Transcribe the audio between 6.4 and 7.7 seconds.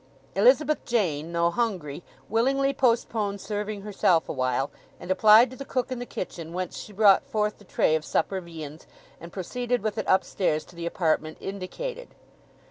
whence she brought forth the